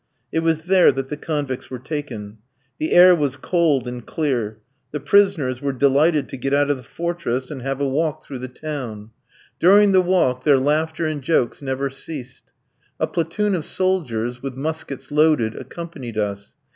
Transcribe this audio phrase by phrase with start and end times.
[0.31, 2.39] It was there that the convicts were taken.
[2.79, 4.57] The air was cold and clear.
[4.89, 8.39] The prisoners were delighted to get out of the fortress and have a walk through
[8.39, 9.11] the town.
[9.59, 12.45] During the walk their laughter and jokes never ceased.
[12.99, 16.55] A platoon of soldiers, with muskets loaded, accompanied us.